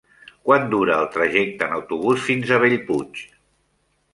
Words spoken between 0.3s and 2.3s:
Quant dura el trajecte en autobús